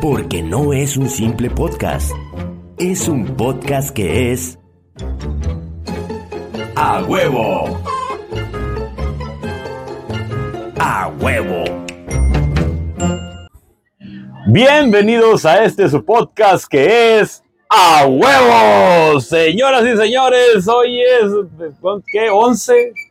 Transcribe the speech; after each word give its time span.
Porque 0.00 0.42
no 0.42 0.72
es 0.72 0.96
un 0.96 1.08
simple 1.08 1.50
podcast, 1.50 2.12
es 2.78 3.08
un 3.08 3.24
podcast 3.36 3.90
que 3.90 4.32
es... 4.32 4.58
¡A 6.76 7.02
huevo! 7.04 7.80
¡A 10.78 11.08
huevo! 11.20 11.64
Bienvenidos 14.46 15.44
a 15.44 15.64
este 15.64 15.88
su 15.88 16.04
podcast 16.04 16.66
que 16.66 17.20
es 17.20 17.42
A 17.68 18.06
Huevo. 18.06 19.20
Señoras 19.20 19.84
y 19.86 19.96
señores, 19.96 20.66
hoy 20.66 21.00
es, 21.00 21.30
¿qué? 22.10 22.30
¿11? 22.30 23.09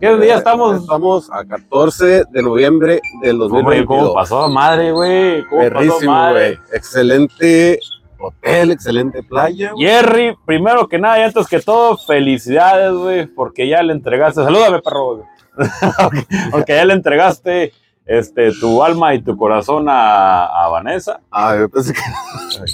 ¿Qué 0.00 0.16
día 0.18 0.36
estamos? 0.36 0.80
Estamos 0.80 1.30
a 1.32 1.44
14 1.44 2.24
de 2.30 2.42
noviembre 2.42 3.00
del 3.22 3.38
¿Cómo, 3.38 3.48
2022. 3.48 3.86
cómo 3.86 4.14
pasó 4.14 4.48
madre, 4.48 4.92
güey? 4.92 5.44
¿Cómo 5.44 5.62
Perrísimo, 5.62 6.30
güey. 6.30 6.58
Excelente 6.72 7.78
hotel, 8.18 8.72
excelente 8.72 9.22
playa. 9.22 9.72
Jerry, 9.78 10.36
primero 10.44 10.88
que 10.88 10.98
nada 10.98 11.20
y 11.20 11.22
antes 11.22 11.46
que 11.46 11.60
todo, 11.60 11.96
felicidades, 11.96 12.92
güey, 12.92 13.26
porque 13.26 13.68
ya 13.68 13.82
le 13.82 13.92
entregaste, 13.92 14.42
salúdame, 14.42 14.80
perro, 14.80 15.24
porque 16.50 16.74
ya 16.74 16.84
le 16.84 16.94
entregaste 16.94 17.72
este, 18.06 18.52
tu 18.52 18.82
alma 18.82 19.14
y 19.14 19.22
tu 19.22 19.36
corazón 19.36 19.86
a, 19.88 20.44
a 20.46 20.68
Vanessa. 20.68 21.20
Ah, 21.30 21.56
yo 21.58 21.68
pensé 21.68 21.92
que 21.94 22.00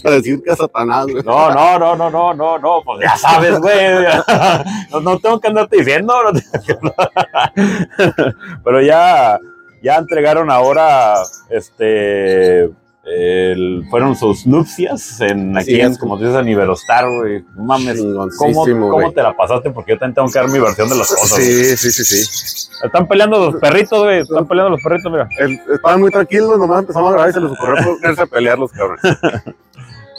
para 0.03 0.17
decir 0.17 0.43
que 0.45 0.51
a 0.51 0.57
Satanás, 0.57 1.07
güey. 1.07 1.23
No, 1.23 1.51
no, 1.55 1.79
no, 1.79 1.97
no, 1.97 2.11
no, 2.11 2.35
no, 2.35 2.59
no, 2.59 2.83
pues 2.85 3.01
ya 3.03 3.17
sabes, 3.17 3.59
güey. 3.61 3.77
No, 4.91 5.01
no 5.01 5.19
tengo 5.21 5.39
que 5.41 5.49
andarte 5.49 5.77
diciendo. 5.77 6.15
no 6.25 6.33
tengo 6.33 6.65
que- 6.67 8.35
Pero 8.65 8.83
ya, 8.83 9.39
ya 9.83 9.97
entregaron 9.97 10.51
ahora, 10.51 11.15
este, 11.49 12.65
el- 13.05 13.85
fueron 13.89 14.17
sus 14.17 14.47
nupcias 14.47 15.21
en 15.21 15.57
aquí, 15.57 15.81
en, 15.81 15.93
es. 15.93 15.99
como 15.99 16.17
dices, 16.19 16.35
en 16.37 16.49
Iberostar, 16.49 17.09
güey. 17.09 17.45
Mames, 17.57 18.01
¿cómo, 18.37 18.65
cómo 18.91 19.13
te 19.13 19.23
la 19.23 19.37
pasaste? 19.37 19.71
Porque 19.71 19.93
yo 19.93 19.99
también 19.99 20.15
tengo 20.17 20.29
que 20.29 20.39
dar 20.39 20.49
mi 20.49 20.59
versión 20.59 20.89
de 20.89 20.97
las 20.97 21.09
cosas. 21.09 21.39
Sí, 21.39 21.77
sí, 21.77 21.91
sí, 21.93 22.05
sí. 22.05 22.60
Están 22.83 23.07
peleando 23.07 23.51
los 23.51 23.61
perritos, 23.61 23.99
güey. 24.03 24.21
Están 24.21 24.47
peleando 24.49 24.71
los 24.71 24.83
perritos, 24.83 25.11
mira. 25.13 25.29
El- 25.39 25.61
estaban 25.73 26.01
muy 26.01 26.11
tranquilos, 26.11 26.59
nomás 26.59 26.81
empezamos 26.81 27.11
a 27.11 27.13
grabar 27.13 27.31
y 27.31 27.33
se 27.33 27.41
les 27.41 27.51
ocurrió 27.53 27.75
ponerse 28.01 28.23
a 28.23 28.27
pelear 28.27 28.59
los 28.59 28.73
cabrones. 28.73 29.03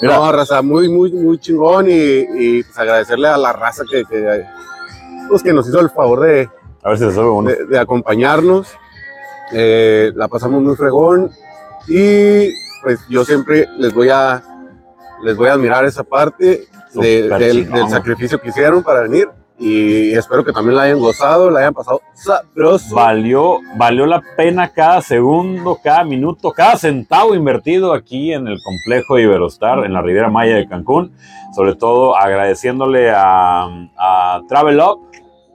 Mira. 0.02 0.16
No, 0.16 0.32
raza, 0.32 0.64
muy, 0.64 0.90
muy, 0.90 1.12
muy 1.14 1.38
chingón 1.38 1.88
y, 1.88 1.94
y, 1.94 2.64
pues 2.64 2.76
agradecerle 2.80 3.28
a 3.28 3.38
la 3.38 3.54
raza 3.54 3.84
que, 3.90 4.04
que, 4.06 4.44
pues, 5.30 5.44
que 5.44 5.54
nos 5.54 5.70
hizo 5.70 5.80
el 5.80 5.92
favor 5.92 6.22
de, 6.22 6.50
A 6.84 6.90
ver 6.90 6.98
si 6.98 7.04
se 7.06 7.12
sube 7.14 7.30
uno. 7.30 7.50
de, 7.52 7.66
de 7.68 7.78
acompañarnos. 7.80 8.68
Eh, 9.54 10.12
la 10.16 10.28
pasamos 10.28 10.62
muy 10.64 10.76
fregón 10.76 11.30
y 11.88 12.50
pues 12.82 13.00
yo 13.10 13.24
siempre 13.26 13.68
les 13.78 13.94
voy 13.94 14.10
a 14.10 14.42
les 15.24 15.36
voy 15.38 15.50
a 15.50 15.54
admirar 15.54 15.86
esa 15.86 16.04
parte 16.04 16.66
de- 16.96 17.30
del 17.30 17.90
sacrificio 17.90 18.40
que 18.42 18.50
hicieron 18.50 18.82
para 18.82 19.02
venir 19.02 19.30
y 19.62 20.12
espero 20.14 20.44
que 20.44 20.52
también 20.52 20.76
la 20.76 20.84
hayan 20.84 21.00
gozado, 21.00 21.52
la 21.52 21.60
hayan 21.60 21.74
pasado 21.76 22.02
sabroso. 22.16 22.96
Valió, 22.96 23.60
valió 23.78 24.08
la 24.08 24.20
pena 24.36 24.74
cada 24.74 25.02
segundo, 25.02 25.78
cada 25.84 26.04
minuto, 26.04 26.52
cada 26.52 26.78
centavo 26.78 27.36
invertido 27.36 27.94
aquí 27.94 28.34
en 28.34 28.48
el 28.48 28.58
complejo 28.64 29.20
Iberostar, 29.20 29.86
en 29.86 29.94
la 29.94 30.02
Riviera 30.02 30.32
Maya 30.32 30.56
de 30.56 30.68
Cancún. 30.68 31.14
Sobre 31.56 31.76
todo 31.76 32.18
agradeciéndole 32.18 33.12
a, 33.12 33.68
a 33.98 34.42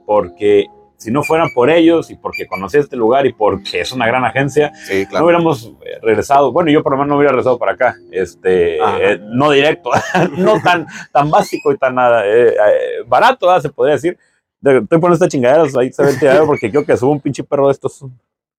porque 0.05 0.67
si 0.97 1.11
no 1.11 1.21
fueran 1.23 1.49
por 1.53 1.69
ellos 1.69 2.09
y 2.09 2.15
porque 2.15 2.47
conocí 2.47 2.77
este 2.77 2.95
lugar 2.97 3.25
y 3.27 3.33
porque 3.33 3.81
es 3.81 3.91
una 3.91 4.07
gran 4.07 4.25
agencia, 4.25 4.73
Sí, 4.75 5.05
no 5.13 5.23
hubiéramos 5.23 5.71
eh, 5.85 5.99
regresado. 6.01 6.51
Bueno, 6.51 6.71
yo 6.71 6.81
por 6.83 6.91
lo 6.93 6.97
menos 6.97 7.09
no 7.09 7.17
hubiera 7.17 7.31
regresado 7.31 7.57
para 7.59 7.73
acá. 7.73 7.95
Este, 8.11 8.81
Ajá. 8.81 8.97
eh, 8.99 9.19
no 9.23 9.51
directo, 9.51 9.91
no 10.37 10.59
tan, 10.61 10.87
tan 11.11 11.29
básico 11.29 11.71
y 11.71 11.77
tan 11.77 11.95
nada. 11.95 12.25
eh, 12.25 12.49
eh, 12.49 13.03
barato, 13.07 13.47
¿verdad? 13.47 13.61
se 13.61 13.69
podría 13.69 13.95
decir. 13.95 14.17
De- 14.59 14.77
Estoy 14.79 14.99
poniendo 14.99 15.13
estas 15.13 15.29
chingaderas 15.29 15.77
ahí, 15.77 15.93
se 15.93 16.03
ve 16.03 16.09
el 16.19 16.45
porque 16.47 16.71
quiero 16.71 16.85
que 16.85 16.97
suba 16.97 17.11
un 17.11 17.21
pinche 17.21 17.43
perro 17.43 17.67
de 17.67 17.73
estos. 17.73 18.01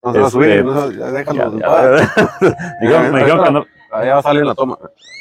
No 0.01 0.13
se 0.13 0.19
va 0.21 0.27
a 0.29 0.31
subir, 0.31 0.49
este, 0.51 0.63
no, 0.63 0.91
ya 0.93 1.11
déjalo. 1.11 1.59
Ya, 1.59 2.09
ya, 2.89 3.01
me 3.13 3.19
dijeron 3.19 3.45
que 3.45 3.51
no- 3.51 3.67
Ahí 3.93 4.09
va 4.09 4.19
a 4.19 4.23
salir 4.23 4.43
en 4.43 4.49
la 4.49 4.55
toma. 4.55 4.77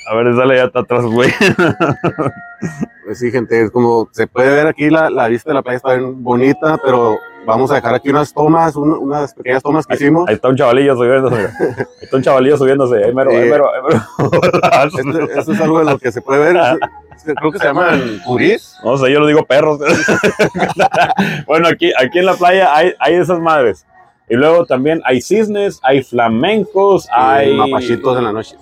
A 0.09 0.15
ver, 0.15 0.35
dale 0.35 0.55
ya 0.57 0.63
está 0.65 0.79
atrás, 0.81 1.03
güey. 1.05 1.29
Pues 3.05 3.19
sí, 3.19 3.31
gente, 3.31 3.61
es 3.61 3.71
como 3.71 4.09
se 4.11 4.27
puede 4.27 4.49
ver 4.53 4.67
aquí 4.67 4.89
la, 4.89 5.09
la 5.09 5.29
vista 5.29 5.49
de 5.49 5.53
la 5.53 5.61
playa 5.61 5.77
está 5.77 5.93
bien 5.93 6.21
bonita, 6.21 6.77
pero 6.83 7.17
vamos 7.45 7.71
a 7.71 7.75
dejar 7.75 7.93
aquí 7.95 8.09
unas 8.09 8.33
tomas, 8.33 8.75
un- 8.75 8.91
unas 8.91 9.33
pequeñas 9.33 9.63
tomas 9.63 9.87
que 9.87 9.93
hicimos. 9.95 10.27
Ahí 10.27 10.35
está 10.35 10.49
un 10.49 10.57
chavalillo 10.57 10.93
subiéndose. 10.97 11.37
Ahí 11.37 11.85
está 12.01 12.17
un 12.17 12.23
chavalillo 12.23 12.57
subiéndose. 12.57 13.05
Ahí 13.05 13.13
mero, 13.13 13.29
ahí 13.31 13.43
Sí. 13.43 13.49
mero, 13.49 13.69
ahí 13.73 13.81
mero. 13.87 14.01
Este- 15.23 15.39
esto 15.39 15.51
es 15.53 15.61
algo 15.61 15.79
de 15.79 15.85
lo 15.85 15.97
que 15.99 16.11
se 16.11 16.21
puede 16.21 16.51
ver. 16.53 16.79
Creo 17.37 17.51
que 17.51 17.59
se 17.59 17.65
llaman 17.65 18.19
curís. 18.25 18.75
No 18.83 18.97
sé, 18.97 19.09
yo 19.13 19.21
lo 19.21 19.27
digo 19.27 19.45
perros. 19.45 19.79
bueno, 21.47 21.67
aquí, 21.69 21.91
aquí 21.97 22.19
en 22.19 22.25
la 22.25 22.33
playa 22.33 22.75
hay, 22.75 22.93
hay 22.99 23.13
esas 23.15 23.39
madres. 23.39 23.85
Y 24.29 24.35
luego 24.35 24.65
también 24.65 25.01
hay 25.05 25.21
cisnes, 25.21 25.79
hay 25.83 26.03
flamencos, 26.03 27.07
hay. 27.11 27.55
mapachitos 27.55 28.17
en 28.17 28.23
la 28.23 28.33
noche. 28.33 28.55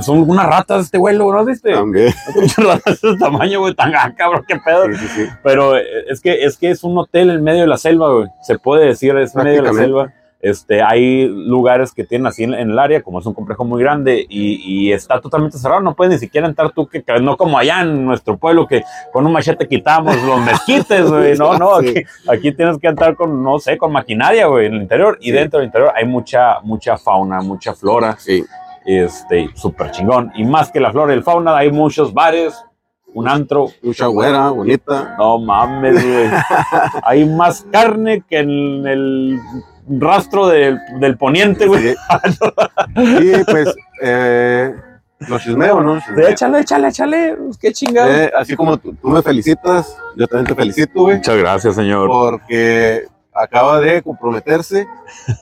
Son 0.00 0.28
unas 0.28 0.46
ratas 0.46 0.86
este 0.86 0.98
vuelo, 0.98 1.32
¿no 1.32 1.44
viste? 1.44 1.72
También. 1.72 2.12
Son 2.54 2.64
ratas 2.64 3.00
de 3.00 3.10
ese 3.10 3.18
tamaño, 3.18 3.60
güey, 3.60 3.74
tan 3.74 3.94
ah, 3.96 4.12
cabrón, 4.16 4.44
qué 4.46 4.56
pedo. 4.56 4.86
Sí, 4.86 4.94
sí, 4.96 5.08
sí. 5.08 5.28
Pero 5.42 5.76
eh, 5.76 5.84
es 6.08 6.20
que, 6.20 6.44
es 6.44 6.56
que 6.56 6.70
es 6.70 6.82
un 6.82 6.98
hotel 6.98 7.30
en 7.30 7.42
medio 7.42 7.60
de 7.60 7.68
la 7.68 7.76
selva, 7.76 8.12
güey. 8.12 8.28
Se 8.42 8.58
puede 8.58 8.86
decir, 8.86 9.16
es 9.16 9.34
en 9.34 9.44
medio 9.44 9.62
de 9.62 9.68
la 9.68 9.74
selva. 9.74 10.12
Este, 10.40 10.82
hay 10.82 11.26
lugares 11.26 11.90
que 11.92 12.04
tienen 12.04 12.28
así 12.28 12.44
en, 12.44 12.54
en 12.54 12.70
el 12.70 12.78
área, 12.78 13.02
como 13.02 13.18
es 13.18 13.26
un 13.26 13.34
complejo 13.34 13.64
muy 13.64 13.82
grande 13.82 14.24
y, 14.28 14.86
y 14.88 14.92
está 14.92 15.20
totalmente 15.20 15.58
cerrado. 15.58 15.80
No 15.80 15.94
puedes 15.96 16.14
ni 16.14 16.18
siquiera 16.20 16.46
entrar 16.46 16.70
tú, 16.70 16.86
que, 16.86 17.02
no 17.20 17.36
como 17.36 17.58
allá 17.58 17.80
en 17.80 18.04
nuestro 18.06 18.36
pueblo, 18.36 18.66
que 18.68 18.84
con 19.12 19.26
un 19.26 19.32
machete 19.32 19.66
quitamos 19.66 20.16
los 20.22 20.40
mezquites, 20.40 21.10
güey. 21.10 21.36
No, 21.36 21.58
no, 21.58 21.74
aquí, 21.76 21.94
aquí 22.28 22.52
tienes 22.52 22.78
que 22.78 22.86
entrar 22.86 23.16
con, 23.16 23.42
no 23.42 23.58
sé, 23.58 23.76
con 23.76 23.90
maquinaria, 23.90 24.46
güey, 24.46 24.66
en 24.66 24.74
el 24.74 24.82
interior. 24.82 25.18
Y 25.20 25.26
Sí. 25.26 25.32
dentro 25.32 25.58
del 25.58 25.66
interior 25.66 25.92
hay 25.96 26.04
mucha, 26.04 26.60
mucha 26.62 26.96
fauna, 26.96 27.40
mucha 27.40 27.74
flora 27.74 28.16
Sí. 28.18 28.44
este, 28.86 29.50
súper 29.54 29.90
chingón. 29.90 30.30
Y 30.36 30.44
más 30.44 30.70
que 30.70 30.78
la 30.78 30.92
flora 30.92 31.12
y 31.14 31.16
el 31.16 31.24
fauna, 31.24 31.56
hay 31.56 31.72
muchos 31.72 32.14
bares, 32.14 32.64
un 33.12 33.26
antro. 33.28 33.66
Mucha 33.82 34.06
güera, 34.06 34.50
bonita. 34.50 35.16
No 35.18 35.38
mames, 35.40 35.94
güey. 35.94 36.28
hay 37.02 37.24
más 37.24 37.66
carne 37.72 38.22
que 38.28 38.38
en 38.38 38.86
el 38.86 39.40
rastro 39.88 40.46
del, 40.48 40.78
del 41.00 41.16
poniente, 41.16 41.66
güey. 41.66 41.90
Sí. 41.90 41.94
Y 42.96 43.44
pues, 43.44 43.74
eh, 44.02 44.74
los 45.20 45.42
chismeo, 45.42 45.80
¿no? 45.80 46.00
Sí, 46.00 46.06
Échale, 46.28 46.60
échale, 46.60 46.88
échale. 46.88 47.36
Pues, 47.36 47.58
Qué 47.58 47.72
chingado. 47.72 48.10
Eh, 48.10 48.32
así 48.36 48.54
como 48.56 48.76
tú, 48.76 48.94
tú 48.94 49.08
me 49.08 49.22
felicitas, 49.22 49.96
yo 50.16 50.26
también 50.26 50.46
te 50.46 50.54
felicito, 50.54 51.02
güey. 51.02 51.16
Muchas 51.16 51.36
gracias, 51.36 51.74
señor. 51.74 52.08
porque 52.08 53.06
acaba 53.42 53.80
de 53.80 54.02
comprometerse. 54.02 54.86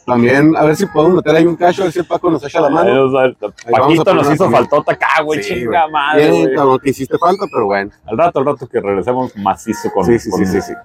También, 0.04 0.56
a 0.56 0.64
ver 0.64 0.76
si 0.76 0.86
podemos 0.86 1.16
meter 1.16 1.36
ahí 1.36 1.46
un 1.46 1.56
cacho, 1.56 1.82
a 1.82 1.84
ver 1.86 1.92
si 1.92 1.98
el 2.00 2.06
Paco 2.06 2.30
nos 2.30 2.44
echa 2.44 2.60
la 2.60 2.70
mano. 2.70 3.04
O 3.04 3.10
sea, 3.10 3.32
Paquito 3.70 4.14
nos 4.14 4.32
hizo 4.32 4.50
faltota 4.50 4.92
acá, 4.92 5.22
güey. 5.22 5.42
Sí, 5.42 5.54
chinga 5.54 5.88
madre, 5.88 6.30
Bien, 6.30 6.54
cabrón, 6.54 6.78
que 6.78 6.90
hiciste 6.90 7.18
falta, 7.18 7.46
pero 7.50 7.66
bueno, 7.66 7.90
Al 8.06 8.18
rato, 8.18 8.38
al 8.38 8.46
rato 8.46 8.66
que 8.68 8.80
regresemos 8.80 9.36
macizo 9.36 9.90
con, 9.92 10.04
Sí, 10.04 10.18
sí, 10.18 10.30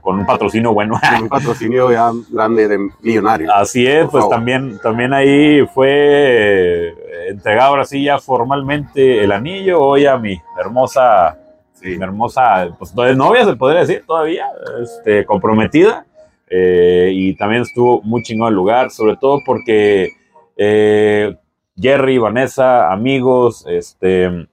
con, 0.02 0.20
un 0.20 0.26
patrocinio 0.26 0.74
bueno. 0.74 1.00
con 1.00 1.24
un 1.24 1.30
patrocinio 1.30 1.92
ya 1.92 2.12
grande 2.30 2.68
de 2.68 2.80
millonario. 3.02 3.54
Así 3.54 3.86
es, 3.86 4.08
pues 4.10 4.24
favor. 4.24 4.36
también, 4.36 4.80
también 4.80 5.14
ahí 5.14 5.66
fue 5.68 5.90
eh, 5.90 7.28
entregado 7.30 7.70
ahora 7.70 7.86
sí 7.86 8.04
ya 8.04 8.20
formalmente 8.20 9.24
el 9.24 9.32
anillo 9.32 9.80
hoy 9.80 10.06
a 10.06 10.18
mi 10.18 10.40
hermosa, 10.60 11.38
Sí. 11.74 11.98
mi 11.98 12.04
hermosa, 12.04 12.70
pues 12.78 12.94
novia 12.94 13.44
se 13.44 13.56
podría 13.56 13.80
decir 13.80 14.04
todavía, 14.06 14.46
este, 14.84 15.26
comprometida. 15.26 16.06
Eh, 16.52 17.10
y 17.14 17.36
también 17.36 17.62
estuvo 17.64 18.02
muy 18.04 18.22
chingón 18.24 18.50
el 18.50 18.56
lugar, 18.56 18.92
sobre 18.92 19.16
todo 19.18 19.40
porque 19.46 20.10
eh, 20.58 21.36
Jerry, 21.78 22.18
Vanessa, 22.18 22.92
amigos, 22.92 23.66
este, 23.68 24.26
Eso 24.26 24.48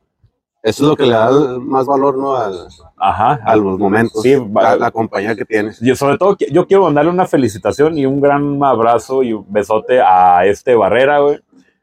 es 0.63 0.81
lo 0.81 0.97
que 0.97 1.05
le 1.07 1.13
da 1.13 1.31
más 1.61 1.87
valor, 1.87 2.17
¿no? 2.17 2.35
Al- 2.37 2.69
ajá, 2.97 3.41
a 3.45 3.57
los 3.57 3.79
momentos, 3.79 4.23
Sí, 4.23 4.35
la, 4.55 4.77
la 4.77 4.91
compañía 4.91 5.35
que 5.35 5.45
tienes. 5.45 5.81
Yo, 5.81 5.95
sobre 5.97 6.17
todo, 6.19 6.37
yo 6.51 6.67
quiero 6.67 6.85
mandarle 6.85 7.11
una 7.11 7.27
felicitación 7.27 7.99
y 7.99 8.07
un 8.07 8.21
gran 8.21 8.63
abrazo 8.63 9.23
y 9.23 9.33
un 9.33 9.45
besote 9.53 10.01
a 10.01 10.47
este 10.47 10.75
Barrera, 10.75 11.19
güey. 11.19 11.41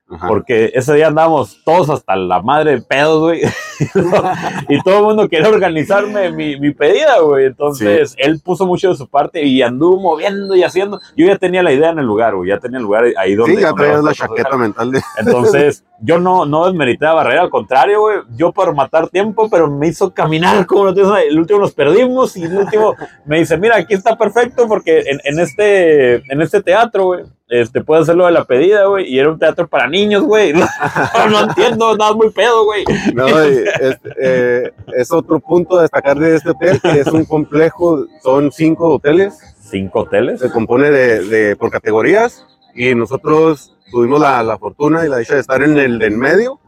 Ajá. 0.08 0.28
Porque 0.28 0.72
ese 0.76 0.94
día 0.94 1.08
andamos 1.08 1.64
todos 1.64 1.90
hasta 1.90 2.16
la 2.16 2.40
madre 2.42 2.76
de 2.76 2.82
pedos, 2.82 3.22
güey. 3.22 3.42
y 4.70 4.82
todo 4.84 4.98
el 4.98 5.04
mundo 5.04 5.28
quería 5.28 5.50
organizarme 5.50 6.32
mi, 6.32 6.60
mi 6.60 6.72
pedida, 6.72 7.20
güey. 7.22 7.46
Entonces, 7.46 8.14
él 8.20 8.40
puso 8.44 8.68
mucho 8.68 8.90
de 8.90 8.96
su 8.96 9.08
parte 9.08 9.44
y 9.44 9.64
anduvo 9.64 10.00
moviendo 10.00 10.56
y 10.56 10.64
haciendo. 10.64 11.00
Yo 11.18 11.26
ya 11.26 11.38
tenía 11.38 11.64
la 11.64 11.74
idea 11.74 11.90
en 11.90 11.98
el 11.98 12.06
lugar, 12.06 12.36
güey. 12.36 12.50
Ya 12.50 12.60
tenía 12.60 12.78
el 12.78 12.84
lugar 12.84 13.06
ahí 13.18 13.34
donde. 13.34 13.56
sí, 13.56 13.62
ya 13.62 13.74
traías 13.74 14.04
la 14.04 14.14
chaqueta 14.14 14.56
mental 14.58 14.92
de... 14.92 15.02
Entonces, 15.18 15.84
yo 16.00 16.20
no, 16.20 16.46
no 16.46 16.66
desmerité 16.68 17.08
a 17.08 17.14
Barrera, 17.14 17.42
al 17.42 17.50
contrario, 17.50 18.02
güey. 18.02 18.18
Yo 18.36 18.52
por 18.52 18.76
matar 18.76 19.10
tiempo, 19.10 19.50
pero 19.50 19.70
me 19.72 19.88
hizo 19.88 20.14
caminar 20.14 20.68
como 20.68 20.86
no 20.86 20.94
tienes 20.94 21.12
El 21.28 21.40
último 21.40 21.60
nos 21.60 21.74
perdimos 21.74 22.38
y 22.38 22.44
el 22.44 22.56
último 22.56 22.96
me 23.26 23.40
dice, 23.40 23.58
mira, 23.58 23.78
aquí 23.78 23.96
está 23.96 24.16
perfecto 24.16 24.68
porque 24.68 25.00
en, 25.00 25.20
en 25.24 25.40
este, 25.40 26.16
en 26.32 26.42
este 26.42 26.62
teatro, 26.62 27.06
güey, 27.06 27.24
este, 27.48 27.82
puede 27.84 28.02
hacer 28.02 28.16
lo 28.16 28.26
de 28.26 28.32
la 28.32 28.44
pedida, 28.46 28.86
güey. 28.86 29.06
Y 29.08 29.20
era 29.20 29.30
un 29.30 29.38
teatro 29.40 29.68
para 29.68 29.88
niños, 29.88 30.24
güey. 30.24 30.54
No, 30.54 31.30
no 31.30 31.40
entiendo, 31.50 31.96
nada 31.98 32.14
muy 32.14 32.30
pedo, 32.32 32.66
güey. 32.66 32.84
No, 33.14 33.28
es, 33.42 33.98
eh, 34.22 34.72
es 34.96 35.12
otro 35.12 35.40
punto 35.40 35.78
a 35.78 35.84
destacar 35.84 36.18
de 36.18 36.36
este 36.36 36.50
hotel, 36.52 36.80
que 36.82 37.00
es 37.00 37.08
un 37.08 37.26
complejo, 37.26 38.06
son 38.24 38.52
cinco 38.52 38.96
hoteles, 38.96 39.38
Cinco 39.60 40.02
hoteles. 40.02 40.40
se 40.40 40.50
compone 40.52 40.90
de, 40.92 41.24
de- 41.26 41.56
por 41.56 41.72
categorías 41.72 42.46
y 42.76 42.94
nosotros 42.96 43.76
tuvimos 43.92 44.20
la, 44.20 44.44
la 44.44 44.58
fortuna 44.58 45.06
y 45.06 45.10
la 45.10 45.18
dicha 45.18 45.34
de 45.36 45.40
estar 45.42 45.62
en 45.64 45.78
el 45.78 45.98
de 46.00 46.08
en 46.08 46.20
medio, 46.20 46.60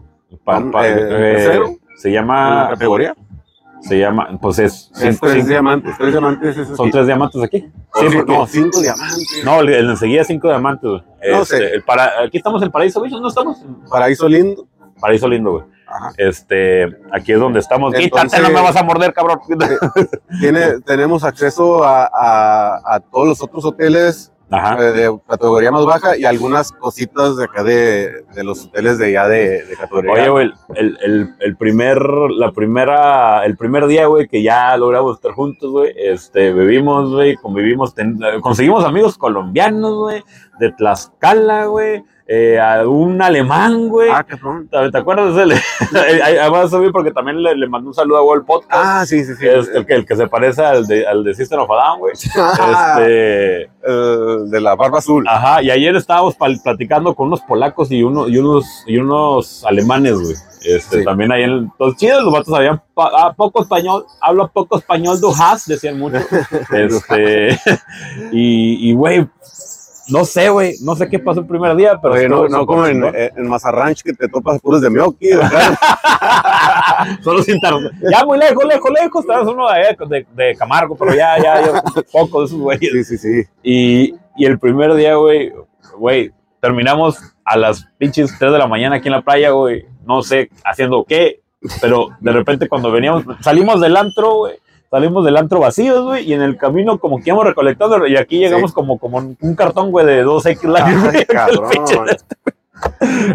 Pa- 0.44 0.64
pa- 0.72 0.88
Eh, 0.88 0.94
eh, 0.94 1.34
tercero. 1.36 1.76
se 1.96 2.12
llama, 2.12 2.68
categoría. 2.72 3.16
Se 3.82 4.00
llama, 4.00 4.28
pues 4.42 4.60
es, 4.60 4.92
Es 4.94 5.00
cinco- 5.00 5.18
tres 5.28 5.34
cinco- 5.36 5.48
diamantes, 5.50 5.98
tres 5.98 6.12
diamantes. 6.12 6.58
es 6.58 6.68
son 6.76 6.92
tres 6.92 7.06
diamantes 7.06 7.44
aquí. 7.44 7.60
Sí, 7.96 8.10
sí, 8.10 8.18
no, 8.28 8.46
cinco 8.48 8.82
diamantes. 8.82 9.42
no, 9.46 9.62
enseguida 9.62 10.24
cinco 10.24 10.48
diamantes, 10.50 10.90
güey. 10.90 11.04
No 11.32 11.42
Este, 11.42 11.58
sé. 11.58 11.74
el 11.76 11.84
para- 11.84 12.12
aquí 12.26 12.38
estamos 12.38 12.62
en 12.64 12.72
Paraíso 12.72 13.02
¿no 13.22 13.28
estamos? 13.28 13.58
Paraíso 13.90 14.28
lindo. 14.28 14.68
Paraíso 15.00 15.28
lindo, 15.28 15.52
güey. 15.52 15.64
Ajá. 15.88 16.12
Este, 16.18 16.84
aquí 17.14 17.32
es 17.32 17.40
donde 17.40 17.60
estamos. 17.60 17.94
Entonces- 17.94 18.42
no 18.42 18.50
me 18.50 18.62
vas 18.62 18.76
a 18.76 18.84
morder, 18.84 19.14
cabrón. 19.14 19.40
Tiene, 20.40 20.80
tenemos 20.86 21.24
acceso 21.24 21.84
a, 21.84 22.06
a- 22.06 22.82
a 22.96 23.00
todos 23.00 23.28
los 23.28 23.42
otros 23.42 23.64
hoteles 23.66 24.32
Ajá. 24.50 24.78
eh, 24.82 24.92
de 24.94 25.20
categoría 25.28 25.72
más 25.72 25.86
baja 25.86 26.16
y 26.18 26.24
algunas 26.26 26.72
cositas 26.72 27.36
de 27.38 27.44
acá 27.44 27.64
de, 27.64 28.24
de 28.34 28.44
los 28.44 28.66
hoteles 28.66 28.98
de 28.98 29.12
ya 29.12 29.28
de, 29.28 29.64
de 29.66 29.76
categoría. 29.76 30.12
Oye, 30.14 30.30
güey, 30.30 30.52
el, 30.76 30.98
el, 31.04 31.36
el 31.40 31.58
primer, 31.58 32.02
la 32.02 32.52
primera, 32.52 33.46
el 33.46 33.58
primer 33.58 33.88
día, 33.88 34.06
güey, 34.08 34.28
que 34.28 34.42
ya 34.44 34.76
logramos 34.78 35.16
estar 35.18 35.32
juntos, 35.34 35.70
güey, 35.70 35.94
este, 35.98 36.54
bebimos, 36.54 37.12
güey, 37.12 37.36
convivimos, 37.36 37.94
ten- 37.94 38.20
conseguimos 38.42 38.86
amigos 38.86 39.18
colombianos, 39.18 39.96
güey, 39.96 40.24
de 40.60 40.72
Tlaxcala, 40.72 41.66
güey, 41.66 42.04
eh, 42.28 42.60
a 42.60 42.88
un 42.88 43.22
alemán, 43.22 43.88
güey. 43.90 44.10
Ah, 44.12 44.24
cabrón. 44.24 44.68
¿Te, 44.70 44.92
te 44.92 44.98
acuerdas 44.98 45.34
de 45.36 45.44
él? 45.44 45.54
Además, 46.42 46.70
subí 46.70 46.92
porque 46.92 47.12
también 47.12 47.42
le, 47.42 47.56
le 47.56 47.68
mandé 47.68 47.88
un 47.88 47.94
saludo 47.94 48.18
a 48.18 48.24
World 48.24 48.46
Podcast. 48.46 48.74
Ah, 48.74 49.06
sí, 49.06 49.24
sí, 49.24 49.34
sí. 49.36 49.48
Este, 49.48 49.78
el, 49.78 49.86
que, 49.86 49.94
el 49.94 50.06
que 50.06 50.16
se 50.16 50.28
parece 50.28 50.64
al 50.66 50.86
de, 50.88 51.08
al 51.08 51.24
de 51.24 51.34
System 51.34 51.60
of 51.62 51.72
a 51.72 51.76
Down, 51.76 52.00
güey. 52.00 52.14
Este, 52.68 53.62
eh, 53.64 54.38
de 54.48 54.62
la 54.62 54.76
barba 54.76 54.98
azul. 55.00 55.26
Ajá, 55.28 55.62
y 55.64 55.72
ayer 55.72 55.96
estábamos 55.96 56.36
platicando 56.36 57.16
con 57.16 57.28
unos 57.28 57.42
polacos 57.42 57.92
y, 57.92 58.04
uno, 58.04 58.28
y, 58.28 58.38
unos, 58.38 58.66
y 58.86 58.98
unos 58.98 59.64
alemanes, 59.66 60.14
güey. 60.20 60.36
Este, 60.66 61.00
Sí. 61.00 61.06
También 61.06 61.32
ahí 61.32 61.44
en 61.44 61.72
los 61.80 61.96
chidos, 61.96 62.24
los 62.24 62.34
vatos 62.34 62.54
sabían 62.54 62.82
pa- 62.94 63.32
poco 63.38 63.62
español, 63.62 64.06
habla 64.20 64.48
poco 64.48 64.78
español, 64.80 65.22
du 65.22 65.32
hast, 65.32 65.68
decían 65.68 65.98
mucho. 66.00 66.18
este, 66.74 67.52
y, 68.34 68.90
y, 68.90 68.94
güey, 68.94 69.28
no 70.10 70.26
sé, 70.26 70.50
güey, 70.50 70.76
no 70.82 70.96
sé 70.96 71.10
qué 71.10 71.20
pasó 71.20 71.42
el 71.42 71.48
primer 71.48 71.76
día, 71.76 72.00
pero. 72.02 72.14
Oye, 72.16 72.30
no, 72.30 72.46
estuvo 72.46 72.60
no 72.60 72.66
como 72.66 72.86
en, 72.86 73.04
súper 73.04 73.34
en 73.36 73.48
Mazarranch 73.48 74.02
que 74.04 74.14
te 74.14 74.28
topas 74.28 74.60
puros 74.62 74.82
de 74.82 74.90
chingón. 74.90 75.18
Solo 77.24 77.42
sin 77.44 77.60
Ya 77.62 78.26
muy 78.26 78.38
lejos, 78.38 78.66
lejos, 78.66 78.92
lejos, 78.92 79.22
estabas 79.22 79.48
uno 79.48 79.68
de, 79.70 79.96
de, 80.08 80.28
de 80.34 80.56
Camargo, 80.56 80.96
pero 80.96 81.14
ya, 81.14 81.38
ya, 81.38 81.62
ya, 81.62 81.84
poco 82.12 82.42
de 82.42 82.46
esos 82.46 82.60
güeyes. 82.60 82.92
sí, 82.92 83.04
sí, 83.04 83.18
sí. 83.18 83.44
Y, 83.64 84.16
y 84.36 84.46
el 84.46 84.60
primer 84.60 84.94
día, 84.96 85.16
güey, 85.16 85.52
güey, 85.98 86.32
terminamos 86.62 87.18
a 87.44 87.58
las 87.58 87.86
pinches 87.98 88.38
3 88.38 88.52
de 88.52 88.58
la 88.58 88.68
mañana 88.68 88.98
aquí 88.98 89.08
en 89.08 89.14
la 89.14 89.22
playa, 89.22 89.52
güey. 89.52 89.86
No 90.06 90.22
sé 90.22 90.50
haciendo 90.64 91.04
qué, 91.06 91.42
pero 91.82 92.10
de 92.20 92.32
repente 92.32 92.68
cuando 92.70 92.92
veníamos, 92.92 93.26
salimos 93.42 93.82
del 93.82 93.98
antro, 93.98 94.36
güey. 94.36 94.56
Salimos 94.90 95.26
del 95.26 95.36
antro 95.38 95.60
vacíos, 95.60 96.06
güey, 96.06 96.26
y 96.30 96.34
en 96.34 96.42
el 96.42 96.58
camino 96.58 96.98
como 97.00 97.18
que 97.18 97.30
íbamos 97.30 97.46
recolectando, 97.46 98.08
y 98.08 98.16
aquí 98.16 98.40
llegamos 98.40 98.72
Sí. 98.72 98.76
como, 98.76 98.98
como 98.98 99.18
un 99.18 99.56
cartón, 99.56 99.92
güey, 99.92 100.06
de 100.06 100.24
2X 100.26 100.64
largo, 100.64 101.10
Ay, 101.14 101.26
cabrón. 101.26 101.70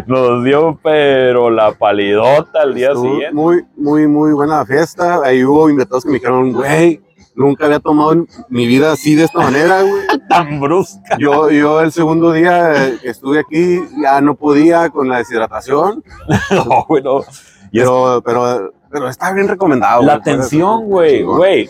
Nos 0.07 0.43
dio, 0.43 0.79
pero 0.81 1.49
la 1.49 1.73
palidota 1.73 2.61
al 2.61 2.73
día 2.73 2.87
Estuvo 2.89 3.03
siguiente. 3.11 3.33
Muy, 3.35 3.65
muy, 3.75 4.07
muy 4.07 4.31
buena 4.31 4.65
fiesta. 4.65 5.19
Ahí 5.23 5.43
hubo 5.43 5.69
invitados 5.69 6.03
que 6.03 6.09
me 6.11 6.15
dijeron, 6.15 6.53
güey, 6.53 7.01
nunca 7.35 7.65
había 7.65 7.79
tomado 7.79 8.25
mi 8.49 8.65
vida 8.67 8.93
así 8.93 9.15
de 9.15 9.25
esta 9.25 9.39
manera, 9.39 9.81
güey. 9.81 9.93
Tan 10.29 10.59
brusca. 10.61 11.17
Yo, 11.19 11.49
yo 11.51 11.81
el 11.81 11.91
segundo 11.91 12.31
día 12.31 12.87
eh, 12.87 12.97
que 13.01 13.09
estuve 13.09 13.39
aquí 13.39 13.79
ya 14.01 14.21
no 14.21 14.35
podía 14.35 14.89
con 14.89 15.09
la 15.09 15.17
deshidratación, 15.17 16.03
No, 16.51 16.85
güey, 16.87 17.03
no. 17.03 17.19
Y 17.19 17.21
es 17.21 17.52
pero, 17.81 18.21
pero, 18.23 18.73
pero 18.91 19.09
está 19.09 19.33
bien 19.33 19.47
recomendado. 19.47 20.03
La 20.03 20.13
atención, 20.13 20.85
güey, 20.85 21.23
güey. 21.23 21.69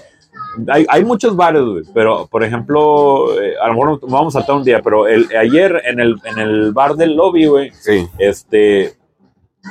Hay, 0.71 0.85
hay 0.87 1.03
muchos 1.03 1.35
bares, 1.35 1.63
güey, 1.63 1.83
pero 1.95 2.27
por 2.27 2.43
ejemplo, 2.43 3.41
eh, 3.41 3.53
a 3.59 3.67
lo 3.69 3.73
mejor 3.73 3.99
vamos 4.07 4.35
a 4.35 4.39
saltar 4.39 4.55
un 4.57 4.63
día, 4.63 4.81
pero 4.83 5.07
el, 5.07 5.27
ayer 5.35 5.81
en 5.85 5.99
el, 5.99 6.15
en 6.25 6.37
el 6.37 6.73
bar 6.73 6.93
del 6.95 7.15
lobby, 7.15 7.47
güey, 7.47 7.71
Sí, 7.71 8.07
este, 8.19 8.93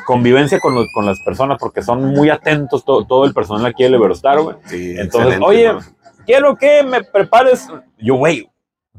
convivencia 0.06 0.58
con, 0.58 0.74
los- 0.74 0.88
con 0.92 1.06
las 1.06 1.20
personas 1.20 1.58
porque 1.60 1.82
son 1.82 2.04
muy 2.06 2.30
atentos 2.30 2.84
to- 2.84 3.04
todo 3.04 3.24
el 3.26 3.32
personal 3.34 3.66
aquí 3.66 3.84
del 3.84 3.94
Everstar, 3.94 4.40
güey. 4.40 4.56
sí. 4.64 4.94
Entonces, 4.98 5.38
oye, 5.40 5.72
¿no? 5.72 5.78
Quiero 6.26 6.56
que 6.56 6.82
me 6.82 7.02
prepares. 7.04 7.68
Yo, 7.98 8.14
güey, 8.16 8.48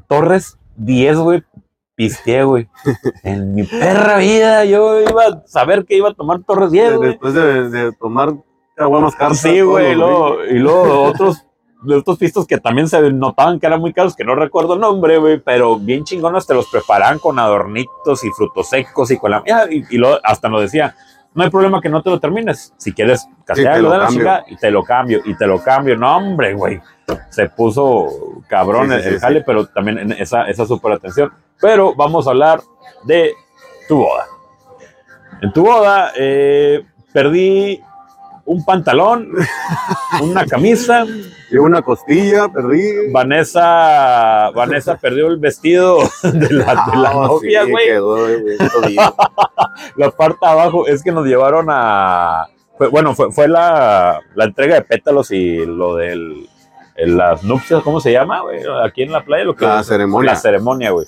Torres 0.08 0.56
10, 0.76 1.18
güey, 1.18 1.42
pisteé, 1.94 2.44
güey. 2.44 2.68
En 3.22 3.54
mi 3.54 3.64
perra 3.64 4.18
vida 4.18 4.64
yo 4.64 5.00
iba 5.00 5.24
a 5.24 5.46
saber 5.46 5.84
que 5.84 5.96
iba 5.96 6.08
a 6.08 6.14
tomar 6.14 6.42
Torres 6.42 6.70
10, 6.70 6.96
güey. 6.96 7.08
Después 7.10 7.34
de, 7.34 7.70
de 7.70 7.92
tomar 7.92 8.34
caguamas 8.74 9.14
caras. 9.14 9.38
Sí, 9.38 9.60
güey, 9.60 9.92
y 9.92 9.94
luego, 9.94 10.44
y 10.44 10.54
luego 10.58 11.02
otros 11.02 11.44
de 11.84 11.96
otros 11.96 12.18
pistos 12.18 12.46
que 12.46 12.58
también 12.58 12.88
se 12.88 13.12
notaban 13.12 13.60
que 13.60 13.66
eran 13.66 13.80
muy 13.80 13.92
caros, 13.92 14.16
que 14.16 14.24
no 14.24 14.34
recuerdo 14.34 14.74
el 14.74 14.80
nombre, 14.80 15.18
güey, 15.18 15.38
pero 15.38 15.78
bien 15.78 16.04
chingonas 16.04 16.46
te 16.46 16.54
los 16.54 16.66
preparaban 16.68 17.18
con 17.18 17.38
adornitos 17.38 18.24
y 18.24 18.30
frutos 18.30 18.70
secos 18.70 19.10
y 19.10 19.18
con 19.18 19.30
la... 19.30 19.42
Y, 19.70 19.94
y 19.94 19.98
luego 19.98 20.18
hasta 20.24 20.48
nos 20.48 20.62
decía, 20.62 20.96
no 21.34 21.42
hay 21.42 21.50
problema 21.50 21.80
que 21.80 21.88
no 21.88 22.02
te 22.02 22.10
lo 22.10 22.20
termines, 22.20 22.72
si 22.76 22.92
quieres 22.92 23.26
castearlo 23.44 23.88
lo 23.88 23.92
de 23.92 23.98
la 23.98 24.08
chingada, 24.08 24.44
y 24.48 24.56
te 24.56 24.70
lo 24.70 24.84
cambio, 24.84 25.20
y 25.24 25.34
te 25.36 25.46
lo 25.46 25.62
cambio. 25.62 25.96
No, 25.96 26.16
hombre, 26.16 26.54
güey, 26.54 26.80
se 27.30 27.48
puso 27.48 28.40
cabrón 28.48 28.90
Sí, 28.90 28.90
sí, 28.90 28.96
el, 28.96 29.04
sí, 29.04 29.10
sí. 29.14 29.20
jale, 29.20 29.40
pero 29.42 29.66
también 29.66 29.98
en 29.98 30.12
esa, 30.12 30.48
esa 30.48 30.64
super 30.64 30.92
atención. 30.92 31.32
Pero 31.60 31.94
vamos 31.94 32.26
a 32.26 32.30
hablar 32.30 32.60
de 33.04 33.32
tu 33.88 33.98
boda. 33.98 34.26
En 35.42 35.52
tu 35.52 35.64
boda, 35.64 36.12
eh, 36.16 36.84
perdí 37.12 37.82
un 38.46 38.64
pantalón, 38.64 39.28
una 40.22 40.46
camisa. 40.46 41.04
Y 41.50 41.56
una 41.56 41.82
costilla, 41.82 42.48
perdí. 42.48 43.12
Vanessa, 43.12 44.50
Vanessa 44.54 44.96
perdió 44.96 45.28
el 45.28 45.36
vestido 45.36 45.98
de 46.22 46.50
la, 46.52 46.84
de 46.90 46.96
la 46.98 47.10
Ah, 47.10 47.26
novia, 47.28 47.64
güey. 47.64 47.88
La 49.96 50.10
parte 50.10 50.38
de 50.42 50.48
abajo 50.52 50.86
es 50.86 51.02
que 51.02 51.12
nos 51.12 51.26
llevaron 51.26 51.66
a. 51.70 52.46
fue- 52.76 52.88
bueno, 52.88 53.14
fue, 53.14 53.30
fue 53.32 53.48
la, 53.48 54.20
la 54.34 54.44
entrega 54.44 54.74
de 54.76 54.82
pétalos 54.82 55.30
y 55.30 55.64
lo 55.64 55.96
del. 55.96 56.48
el- 56.96 57.16
las 57.16 57.42
nupcias, 57.44 57.82
¿cómo 57.82 58.00
se 58.00 58.12
llama, 58.12 58.40
güey? 58.40 58.60
Aquí 58.84 59.02
en 59.02 59.12
la 59.12 59.24
playa, 59.24 59.44
lo 59.44 59.54
que 59.54 59.64
La 59.64 59.82
ceremonia. 59.84 60.32
La 60.32 60.36
ceremonia, 60.36 60.90
güey. 60.90 61.06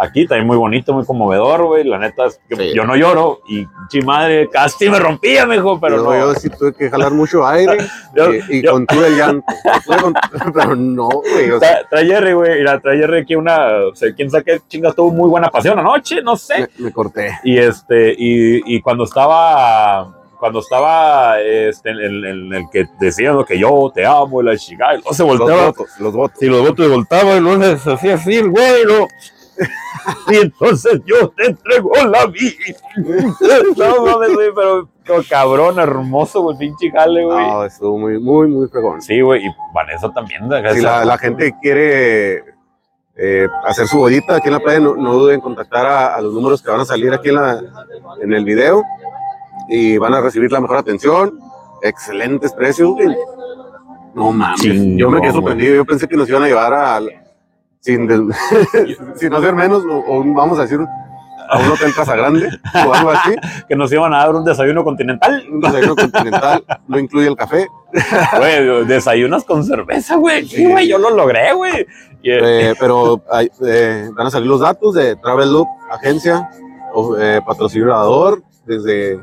Aquí 0.00 0.28
también 0.28 0.46
muy 0.46 0.56
bonito, 0.56 0.92
muy 0.94 1.04
conmovedor, 1.04 1.64
güey. 1.64 1.82
La 1.82 1.98
neta 1.98 2.26
es 2.26 2.40
que 2.48 2.54
Sí. 2.54 2.72
yo 2.72 2.84
no 2.84 2.94
lloro 2.94 3.40
y 3.48 3.66
chi 3.88 4.00
madre, 4.02 4.48
casi 4.48 4.88
me 4.88 5.00
rompía, 5.00 5.44
mijo, 5.44 5.80
pero 5.80 5.96
yo, 5.96 6.04
no. 6.04 6.16
yo 6.16 6.34
sí 6.34 6.48
tuve 6.50 6.72
que 6.72 6.88
jalar 6.88 7.10
mucho 7.12 7.44
aire 7.44 7.78
Yo- 8.14 8.32
y, 8.32 8.42
y 8.48 8.62
yo- 8.62 8.72
contuve 8.72 9.08
el 9.08 9.16
llanto. 9.16 9.44
Pero 10.54 10.76
no, 10.76 11.08
güey. 11.08 11.50
o 11.50 11.58
sea, 11.58 11.80
Trae 11.88 12.06
Jerry, 12.06 12.32
güey, 12.32 12.60
y 12.60 12.62
la 12.62 12.78
trae 12.80 12.96
Jerry 12.98 13.22
aquí 13.22 13.34
una, 13.34 13.86
o 13.90 13.94
sea, 13.96 14.12
quién 14.14 14.30
sabe 14.30 14.44
qué 14.44 14.60
chingas 14.68 14.94
tuvo 14.94 15.10
muy 15.10 15.28
buena 15.28 15.48
pasión 15.50 15.78
anoche, 15.78 16.22
no 16.22 16.36
sé. 16.36 16.68
me, 16.78 16.84
me 16.86 16.92
corté. 16.92 17.38
Y 17.42 17.58
este, 17.58 18.14
y, 18.16 18.76
y 18.76 18.80
cuando 18.80 19.02
estaba, 19.04 20.14
cuando 20.38 20.60
estaba 20.60 21.40
este, 21.40 21.90
en, 21.90 21.98
en- 21.98 22.24
en 22.24 22.54
el 22.54 22.64
que 22.72 22.86
decían 23.00 23.34
lo 23.36 23.44
que 23.44 23.58
yo 23.58 23.90
te 23.94 24.06
amo, 24.06 24.40
y 24.42 24.44
la 24.44 24.56
chica, 24.56 24.94
y 24.94 24.98
luego 24.98 25.12
se 25.12 25.24
Los 25.24 25.38
volteaba, 25.38 25.66
votos, 25.66 25.88
los 25.98 26.12
votos. 26.14 26.38
si 26.38 26.46
los 26.46 26.60
votos 26.60 26.86
se 26.86 26.92
voltaban, 26.92 27.36
y 27.38 27.40
luego 27.40 27.76
se 27.78 27.92
hacía 27.92 28.14
así 28.14 28.36
el 28.36 28.50
güey, 28.50 28.84
¿no? 28.86 29.08
Y 30.30 30.36
entonces 30.36 31.00
yo 31.04 31.28
te 31.30 31.46
entrego 31.46 31.90
la 32.06 32.26
vida. 32.26 32.74
No 33.76 34.04
mames, 34.06 34.34
güey, 34.34 34.50
pero 34.54 34.88
como 35.06 35.22
cabrón, 35.28 35.78
hermoso, 35.78 36.42
güey, 36.42 36.56
pinche 36.56 36.90
jale, 36.90 37.24
güey. 37.24 37.46
No, 37.46 37.64
estuvo 37.64 37.98
muy, 37.98 38.18
muy, 38.18 38.48
muy 38.48 38.68
fregón. 38.68 39.02
Sí, 39.02 39.20
güey, 39.20 39.44
y 39.46 39.48
Vanessa 39.74 40.10
también. 40.12 40.42
Si 40.72 40.80
la, 40.80 41.04
la 41.04 41.18
gente 41.18 41.54
quiere 41.60 42.42
eh, 43.16 43.48
hacer 43.66 43.86
su 43.86 43.98
bodita 43.98 44.36
aquí 44.36 44.48
en 44.48 44.54
la 44.54 44.60
playa, 44.60 44.80
no, 44.80 44.96
no 44.96 45.12
duden 45.14 45.36
en 45.36 45.40
contactar 45.40 45.84
a, 45.86 46.14
a 46.14 46.20
los 46.22 46.32
números 46.32 46.62
que 46.62 46.70
van 46.70 46.80
a 46.80 46.84
salir 46.84 47.12
aquí 47.12 47.28
en, 47.30 47.34
la, 47.34 47.60
en 48.22 48.32
el 48.32 48.44
video 48.44 48.82
y 49.68 49.98
van 49.98 50.14
a 50.14 50.20
recibir 50.20 50.50
la 50.52 50.60
mejor 50.60 50.78
atención, 50.78 51.38
excelentes 51.82 52.52
precios. 52.52 52.90
güey. 52.92 53.14
No 54.14 54.32
mames, 54.32 54.96
yo 54.96 55.10
me 55.10 55.20
quedé 55.20 55.32
sorprendido. 55.32 55.74
Yo 55.74 55.84
pensé 55.84 56.08
que 56.08 56.16
nos 56.16 56.28
iban 56.28 56.42
a 56.44 56.46
llevar 56.46 56.72
a. 56.72 57.00
Sin, 57.80 58.06
del- 58.06 58.28
sin 59.16 59.32
hacer 59.34 59.54
menos, 59.54 59.84
o, 59.84 60.04
o 60.06 60.24
vamos 60.34 60.58
a 60.58 60.62
decir, 60.62 60.80
a 61.50 61.58
un 61.58 61.68
hotel 61.70 61.94
Casa 61.94 62.14
Grande 62.14 62.48
o 62.86 62.92
algo 62.92 63.10
así. 63.10 63.34
que 63.68 63.74
nos 63.76 63.90
iban 63.92 64.12
a 64.12 64.18
dar 64.18 64.34
un 64.34 64.44
desayuno 64.44 64.84
continental. 64.84 65.46
Un 65.50 65.60
desayuno 65.60 65.96
continental, 65.96 66.64
no 66.86 66.98
incluye 66.98 67.28
el 67.28 67.36
café. 67.36 67.66
Güey, 68.36 68.84
desayunas 68.86 69.44
con 69.44 69.64
cerveza, 69.64 70.16
güey. 70.16 70.46
Sí, 70.46 70.66
güey, 70.66 70.88
yo 70.88 70.98
lo 70.98 71.10
logré, 71.10 71.52
güey. 71.54 71.80
Eh, 71.80 71.86
Eh, 72.70 72.74
pero 72.78 73.22
eh, 73.66 74.10
van 74.12 74.26
a 74.26 74.30
salir 74.30 74.48
los 74.48 74.60
datos 74.60 74.92
de 74.94 75.16
Travel 75.16 75.50
Loop, 75.52 75.68
agencia, 75.90 76.50
eh, 77.18 77.40
patrocinador, 77.46 78.42
desde, 78.66 79.18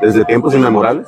desde 0.00 0.24
tiempos 0.24 0.54
inmemorables. 0.54 1.06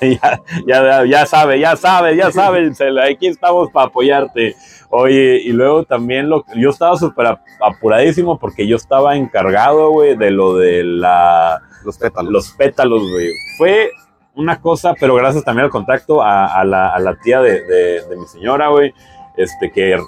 ya, 0.00 0.38
ya, 0.66 1.04
ya 1.04 1.26
sabe, 1.26 1.58
ya 1.58 1.74
sabe, 1.76 2.14
ya 2.16 2.30
sabe, 2.30 2.70
aquí 3.10 3.26
estamos 3.26 3.70
para 3.72 3.86
apoyarte. 3.86 4.54
Oye, 4.96 5.40
y 5.42 5.52
luego 5.52 5.82
también 5.82 6.28
lo, 6.28 6.44
yo 6.54 6.70
estaba 6.70 6.96
súper 6.96 7.26
ap- 7.26 7.40
apuradísimo 7.60 8.38
porque 8.38 8.66
yo 8.68 8.76
estaba 8.76 9.16
encargado, 9.16 9.90
güey, 9.90 10.16
de 10.16 10.30
lo 10.30 10.54
de 10.54 10.84
la, 10.84 11.60
Los 11.84 11.98
pétalos. 11.98 12.32
los 12.32 12.50
pétalos, 12.52 13.02
güey. 13.10 13.30
Fue 13.58 13.90
una 14.36 14.60
cosa, 14.60 14.94
pero 15.00 15.16
gracias 15.16 15.42
también 15.44 15.64
al 15.64 15.70
contacto 15.70 16.22
a, 16.22 16.46
a 16.46 16.64
la, 16.64 16.88
a 16.90 16.98
la 17.00 17.16
tía 17.16 17.40
de, 17.40 17.62
de- 17.64 18.02
de 18.08 18.16
mi 18.16 18.26
señora, 18.26 18.68
güey. 18.68 18.94
Este, 19.36 19.72
que 19.72 19.94
eh, 19.94 19.98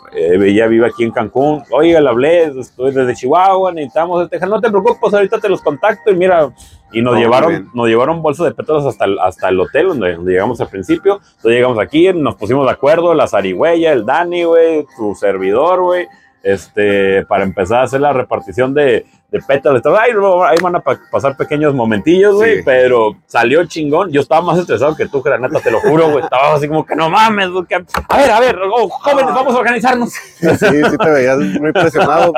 ella 0.40 0.68
vive 0.68 0.86
aquí 0.86 1.02
en 1.02 1.10
Cancún. 1.10 1.62
Oiga, 1.72 2.00
le 2.00 2.08
hablé, 2.08 2.44
estoy 2.60 2.92
desde 2.92 3.14
Chihuahua, 3.14 3.72
necesitamos 3.72 4.22
este. 4.22 4.46
No 4.46 4.60
te 4.60 4.70
preocupes, 4.70 5.12
ahorita 5.12 5.40
te 5.40 5.48
los 5.48 5.62
contacto. 5.62 6.12
Y 6.12 6.16
mira, 6.16 6.52
y 6.92 7.02
nos 7.02 7.14
No, 7.14 7.20
llevaron, 7.20 7.70
nos 7.74 7.88
llevaron 7.88 8.22
bolsas 8.22 8.46
de 8.46 8.54
pétalos 8.54 8.86
hasta 8.86 9.04
el, 9.04 9.18
hasta 9.18 9.48
el 9.48 9.58
hotel 9.58 9.88
donde, 9.88 10.14
donde 10.14 10.32
llegamos 10.32 10.60
al 10.60 10.68
principio. 10.68 11.14
Entonces 11.14 11.52
llegamos 11.52 11.78
aquí, 11.80 12.12
nos 12.12 12.36
pusimos 12.36 12.66
de 12.66 12.72
acuerdo, 12.72 13.14
la 13.14 13.26
zarigüeya, 13.26 13.92
el 13.92 14.06
Dani, 14.06 14.44
güey, 14.44 14.86
tu 14.96 15.14
servidor, 15.16 15.82
güey. 15.82 16.06
Este, 16.42 17.24
para 17.26 17.42
empezar 17.42 17.80
a 17.80 17.82
hacer 17.84 18.00
la 18.00 18.12
repartición 18.12 18.72
de, 18.72 19.04
de 19.32 19.40
pétalos. 19.42 19.82
Ahí, 19.86 20.12
ahí 20.46 20.56
van 20.62 20.76
a 20.76 20.80
pa- 20.80 21.00
pasar 21.10 21.36
pequeños 21.36 21.74
momentillos, 21.74 22.36
güey, 22.36 22.58
Sí. 22.58 22.62
pero 22.64 23.16
salió 23.26 23.64
chingón. 23.66 24.12
Yo 24.12 24.20
estaba 24.20 24.42
más 24.42 24.58
estresado 24.58 24.94
que 24.94 25.08
tú, 25.08 25.22
Granata, 25.22 25.58
te 25.60 25.72
lo 25.72 25.80
juro, 25.80 26.08
güey. 26.12 26.22
Estaba 26.22 26.54
así 26.54 26.68
como 26.68 26.86
que 26.86 26.94
no 26.94 27.10
mames, 27.10 27.50
güey, 27.50 27.64
a 28.08 28.16
ver, 28.16 28.30
a 28.30 28.38
ver, 28.40 28.58
oh, 28.72 28.88
jóvenes, 28.88 29.34
vamos 29.34 29.54
a 29.56 29.58
organizarnos. 29.58 30.12
Sí, 30.12 30.46
sí 30.58 30.98
te 30.98 31.10
veías 31.10 31.38
muy 31.38 31.72
presionado. 31.72 32.32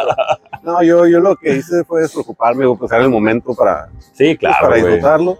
no, 0.63 0.83
yo, 0.83 1.07
yo 1.07 1.21
lo 1.21 1.37
que 1.37 1.57
hice 1.57 1.85
fue 1.85 2.01
despreocuparme, 2.01 2.65
o 2.65 2.77
pasar 2.77 3.03
el 3.03 3.11
momento 3.11 3.55
para, 3.55 3.89
Sí, 4.15 4.35
pues, 4.35 4.39
claro, 4.39 4.57
para 4.69 4.81
güey. 4.81 4.93
disfrutarlo. 4.95 5.39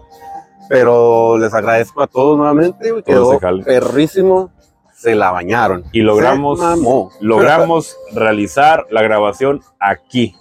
Pero 0.69 1.39
les 1.39 1.55
agradezco 1.55 2.03
a 2.03 2.07
todos 2.07 2.37
nuevamente, 2.37 2.91
güey, 2.91 3.03
quedó 3.03 3.39
perrísimo. 3.65 4.51
Se 4.99 5.15
la 5.15 5.31
bañaron. 5.31 5.85
Y 5.93 6.01
logramos, 6.01 6.59
logramos 7.21 7.97
realizar 8.13 8.85
la 8.91 9.03
grabación 9.03 9.61
aquí. 9.79 10.35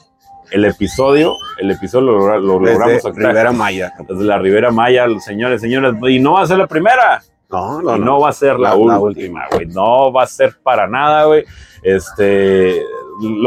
El 0.49 0.65
episodio, 0.65 1.35
el 1.59 1.71
episodio 1.71 2.05
lo, 2.11 2.19
logra- 2.19 2.39
lo 2.39 2.59
logramos 2.59 3.05
aquí. 3.05 3.17
Rivera 3.19 3.51
Maya. 3.51 3.93
Desde 4.07 4.23
la 4.23 4.37
Ribera 4.39 4.71
Maya, 4.71 5.05
señores, 5.19 5.61
señores. 5.61 5.93
Y 6.07 6.19
no 6.19 6.33
va 6.33 6.41
a 6.43 6.47
ser 6.47 6.57
la 6.57 6.67
primera. 6.67 7.21
No, 7.49 7.81
y 7.81 7.85
no, 7.85 7.97
no, 7.97 8.05
no. 8.05 8.19
va 8.21 8.29
a 8.29 8.33
ser 8.33 8.57
la, 8.59 8.69
La- 8.69 8.99
última, 8.99 9.45
güey. 9.51 9.65
No 9.67 10.11
va 10.11 10.23
a 10.23 10.27
ser 10.27 10.57
para 10.63 10.87
nada, 10.87 11.25
güey. 11.25 11.43
Este, 11.83 12.81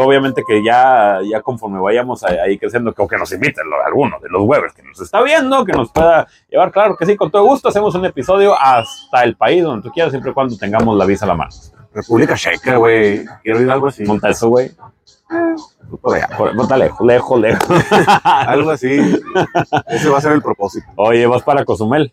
obviamente 0.02 0.42
que 0.46 0.62
ya, 0.64 1.18
ya 1.30 1.40
conforme 1.42 1.80
vayamos 1.80 2.22
ahí, 2.24 2.58
creciendo, 2.58 2.92
creo 2.92 3.06
que 3.08 3.16
nos 3.16 3.30
inviten 3.32 3.68
lo- 3.68 3.82
alguno 3.84 4.18
de 4.20 4.28
los 4.28 4.42
webers 4.44 4.72
que 4.74 4.82
nos 4.82 5.00
está 5.00 5.22
viendo, 5.22 5.64
que 5.64 5.72
nos 5.72 5.90
pueda 5.92 6.26
llevar, 6.48 6.72
claro 6.72 6.96
que 6.96 7.06
sí, 7.06 7.16
con 7.16 7.30
todo 7.30 7.44
gusto. 7.44 7.68
Hacemos 7.68 7.94
un 7.94 8.04
episodio 8.04 8.54
hasta 8.58 9.22
el 9.22 9.36
país 9.36 9.62
donde 9.62 9.82
tú 9.82 9.92
quieras, 9.92 10.12
siempre 10.12 10.30
y 10.30 10.34
cuando 10.34 10.56
tengamos 10.56 10.96
la 10.96 11.04
visa 11.04 11.24
a 11.24 11.28
la 11.28 11.34
mano. 11.34 11.50
República 11.92 12.34
Checa, 12.36 12.76
güey. 12.76 13.24
Quiero 13.42 13.60
ir 13.60 13.70
algo 13.70 13.88
así. 13.88 14.04
Monta 14.04 14.28
eso, 14.30 14.48
güey. 14.48 14.70
Por 16.00 16.16
allá. 16.16 16.28
Por- 16.36 16.54
Monta 16.54 16.76
lejos, 16.76 17.06
lejos, 17.06 17.40
lejos. 17.40 17.68
Algo 18.24 18.70
así. 18.70 19.00
Ese 19.88 20.08
va 20.08 20.18
a 20.18 20.20
ser 20.20 20.32
el 20.32 20.42
propósito. 20.42 20.86
Oye, 20.96 21.26
vas 21.26 21.42
para 21.42 21.64
Cozumel, 21.64 22.12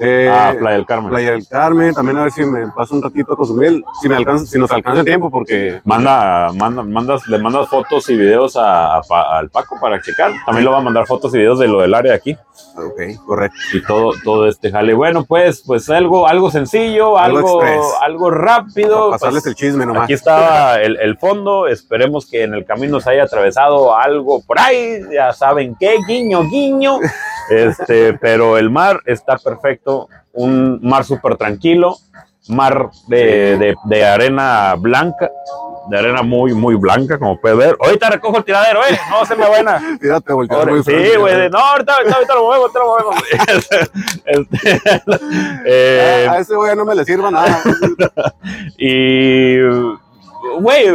Eh, 0.00 0.30
a 0.30 0.54
Playa 0.58 0.76
del 0.76 0.86
Carmen. 0.86 1.10
Playa 1.10 1.30
del 1.32 1.48
Carmen, 1.48 1.94
también 1.94 2.18
a 2.18 2.22
ver 2.24 2.32
si 2.32 2.44
me 2.44 2.68
paso 2.68 2.94
un 2.94 3.02
ratito 3.02 3.32
a 3.32 3.36
Cozumel, 3.36 3.84
si, 4.00 4.08
me 4.08 4.16
alcanza, 4.16 4.46
si 4.46 4.58
nos 4.58 4.70
alcanza 4.70 5.00
el 5.00 5.06
tiempo, 5.06 5.30
porque 5.30 5.80
Manda, 5.84 6.52
manda, 6.54 6.82
mandas, 6.82 7.26
le 7.26 7.38
mandas 7.38 7.68
fotos 7.68 8.08
y 8.10 8.16
videos 8.16 8.56
a, 8.56 8.98
al 8.98 9.50
Paco 9.50 9.76
para 9.80 10.00
checar. 10.00 10.32
También 10.46 10.64
le 10.64 10.70
va 10.70 10.78
a 10.78 10.82
mandar 10.82 11.06
fotos 11.06 11.34
y 11.34 11.38
videos 11.38 11.58
de 11.58 11.68
lo 11.68 11.80
del 11.80 11.94
área 11.94 12.12
de 12.12 12.18
aquí 12.18 12.36
Ok, 12.76 13.24
correcto. 13.26 13.58
y 13.72 13.82
todo, 13.82 14.12
todo 14.22 14.46
este 14.46 14.70
jale. 14.70 14.94
Bueno, 14.94 15.24
pues, 15.24 15.62
pues 15.66 15.88
algo, 15.90 16.28
algo 16.28 16.50
sencillo, 16.50 17.18
Algo 17.18 17.60
algo, 18.00 18.30
rápido. 18.30 19.06
Para 19.06 19.10
pasarles 19.12 19.42
pues, 19.42 19.46
el 19.46 19.54
chisme 19.54 19.86
nomás. 19.86 20.04
Aquí 20.04 20.12
estaba 20.12 20.80
el, 20.80 20.96
el 21.00 21.18
fondo. 21.18 21.66
Esperemos 21.66 22.30
que 22.30 22.44
en 22.44 22.54
el 22.54 22.64
camino 22.64 23.00
se 23.00 23.10
haya 23.10 23.24
atravesado 23.24 23.96
algo 23.96 24.42
por 24.42 24.60
ahí. 24.60 25.00
Ya 25.12 25.32
saben 25.32 25.76
qué, 25.78 25.96
guiño, 26.06 26.44
guiño. 26.44 26.98
Este, 27.50 28.14
pero 28.14 28.58
el 28.58 28.70
mar 28.70 29.00
está 29.06 29.36
perfecto. 29.38 30.08
Un 30.32 30.78
mar 30.82 31.04
súper 31.04 31.36
tranquilo. 31.36 31.96
Mar 32.48 32.90
de, 33.08 33.56
de- 33.58 33.74
de 33.84 34.04
arena 34.06 34.74
blanca. 34.78 35.30
De 35.90 35.98
arena 35.98 36.22
muy, 36.22 36.52
muy 36.52 36.74
blanca, 36.74 37.18
como 37.18 37.40
puede 37.40 37.54
ver. 37.54 37.76
Ahorita 37.80 38.10
recojo 38.10 38.36
el 38.38 38.44
tiradero, 38.44 38.80
¿eh? 38.80 38.98
No 39.10 39.24
se 39.24 39.34
me 39.34 39.46
buena. 39.48 39.80
Ahora- 40.58 40.70
muy 40.72 40.82
sí, 40.82 41.16
güey. 41.18 41.48
No, 41.50 41.58
ahorita, 41.58 41.94
ahorita, 41.94 42.14
ahorita 42.14 42.34
lo 42.34 42.42
movemos, 42.42 42.70
ahorita 42.74 42.78
lo 42.78 42.86
movemos. 42.86 43.16
Este, 44.26 44.80
eh, 45.64 46.26
A 46.28 46.38
ese 46.38 46.54
güey 46.54 46.76
no 46.76 46.84
me 46.84 46.94
le 46.94 47.04
sirva 47.04 47.30
nada. 47.30 47.62
y, 48.78 49.58
güey, 50.60 50.86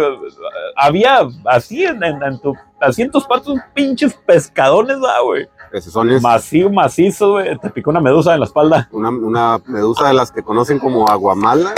había 0.75 1.21
así 1.45 1.83
en, 1.85 2.03
en, 2.03 2.21
en 2.23 2.39
tu, 2.39 2.55
así 2.79 3.01
en 3.01 3.11
tus 3.11 3.25
patos 3.25 3.57
pinches 3.73 4.13
pescadones, 4.13 4.97
güey. 5.23 5.47
Ese 5.73 5.89
son 5.89 6.11
es 6.11 6.21
Macizo, 6.21 6.69
macizo, 6.69 7.31
güey. 7.31 7.57
Te 7.57 7.69
picó 7.71 7.89
una 7.89 7.99
medusa 7.99 8.33
en 8.35 8.41
la 8.41 8.45
espalda. 8.45 8.87
una, 8.91 9.09
una 9.09 9.59
medusa 9.65 10.07
de 10.07 10.13
las 10.13 10.31
que 10.31 10.43
conocen 10.43 10.77
como 10.77 11.09
aguamala. 11.09 11.73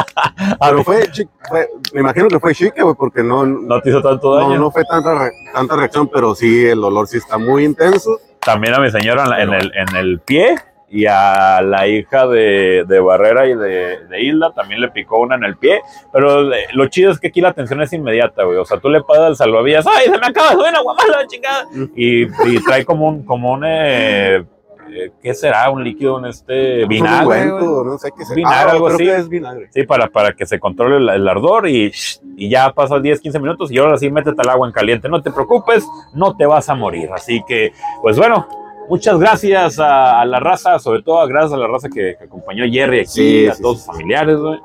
Pero 0.60 0.84
fue, 0.84 1.10
chi- 1.10 1.28
fue- 1.48 1.68
me 1.94 2.00
imagino 2.02 2.28
que 2.28 2.38
fue 2.38 2.54
chica, 2.54 2.82
güey, 2.82 2.94
porque 2.94 3.22
no, 3.22 3.46
no, 3.46 3.60
No 3.62 3.80
te 3.80 3.90
hizo 3.90 4.02
tanto 4.02 4.34
daño. 4.34 4.58
no 4.58 4.70
fue 4.70 4.84
tanta, 4.84 5.18
re- 5.18 5.32
tanta 5.54 5.74
reacción, 5.76 6.08
pero 6.12 6.34
sí, 6.34 6.66
el 6.66 6.84
olor 6.84 7.06
sí 7.08 7.16
está 7.16 7.38
muy 7.38 7.64
intenso. 7.64 8.18
También 8.40 8.74
a 8.74 8.78
mi 8.80 8.90
señora 8.90 9.24
en, 9.24 9.30
la- 9.30 9.42
en 9.42 9.52
el, 9.54 9.72
en 9.74 9.96
el 9.96 10.20
pie 10.20 10.56
y 10.90 11.06
a 11.06 11.62
la 11.62 11.86
hija 11.86 12.26
de, 12.26 12.84
de 12.86 13.00
Barrera 13.00 13.46
y 13.46 13.54
de, 13.54 14.06
de 14.08 14.20
Hilda 14.20 14.52
también 14.52 14.80
le 14.80 14.88
picó 14.88 15.20
una 15.20 15.36
en 15.36 15.44
el 15.44 15.56
pie. 15.56 15.80
Pero 16.12 16.52
eh, 16.52 16.66
lo 16.72 16.88
chido 16.88 17.12
es 17.12 17.20
que 17.20 17.28
aquí 17.28 17.40
la 17.40 17.50
atención 17.50 17.80
es 17.80 17.92
inmediata, 17.92 18.42
güey. 18.42 18.58
O 18.58 18.64
sea, 18.64 18.78
tú 18.80 18.88
le 18.88 19.00
pagas 19.02 19.26
al 19.26 19.36
salvavidas, 19.36 19.86
¡ay, 19.86 20.06
se 20.06 20.18
me 20.18 20.26
acaba 20.26 20.50
de 20.50 20.54
subir 20.56 20.68
una 20.70 20.80
guamala, 20.80 21.26
chingada! 21.28 21.66
Y, 21.94 22.24
y 22.24 22.64
trae 22.66 22.84
como 22.84 23.06
un, 23.08 23.24
como 23.24 23.52
un, 23.52 23.62
eh, 23.64 24.44
eh, 24.92 25.12
¿qué 25.22 25.32
será? 25.32 25.70
Un 25.70 25.84
líquido, 25.84 26.16
un 26.16 26.26
este, 26.26 26.84
vinagre. 26.86 27.44
Ungüento, 27.52 27.84
no 27.84 27.96
sé 27.96 28.10
qué 28.16 28.24
sea. 28.24 28.34
Vinagre, 28.34 28.72
algo 28.72 28.86
creo 28.86 28.96
así. 28.96 29.04
que 29.04 29.14
es 29.16 29.28
vinagre. 29.28 29.68
Sí, 29.72 29.84
para, 29.84 30.08
para 30.08 30.32
que 30.32 30.44
se 30.44 30.58
controle 30.58 30.96
el, 30.96 31.08
el 31.08 31.28
ardor 31.28 31.68
y, 31.68 31.92
y 32.36 32.50
ya 32.50 32.72
pasan 32.72 33.00
10, 33.00 33.20
15 33.20 33.38
minutos 33.38 33.70
y 33.70 33.78
ahora 33.78 33.96
sí 33.96 34.10
métete 34.10 34.42
al 34.42 34.48
agua 34.48 34.66
en 34.66 34.72
caliente. 34.72 35.08
No 35.08 35.22
te 35.22 35.30
preocupes, 35.30 35.86
no 36.14 36.36
te 36.36 36.46
vas 36.46 36.68
a 36.68 36.74
morir. 36.74 37.10
Así 37.14 37.44
que, 37.46 37.70
pues 38.02 38.16
bueno, 38.16 38.48
muchas 38.90 39.18
gracias 39.18 39.78
a, 39.78 40.20
a 40.20 40.24
la 40.26 40.40
raza, 40.40 40.78
sobre 40.78 41.02
todo 41.02 41.26
gracias 41.26 41.52
a 41.52 41.56
la 41.56 41.66
raza 41.68 41.88
que, 41.88 42.16
que 42.18 42.24
acompañó 42.24 42.64
a 42.64 42.68
Jerry 42.68 43.00
aquí, 43.00 43.08
Sí, 43.08 43.48
a 43.48 43.54
sí, 43.54 43.62
todos 43.62 43.78
sí. 43.78 43.84
sus 43.84 43.92
familiares, 43.92 44.36
güey. 44.38 44.58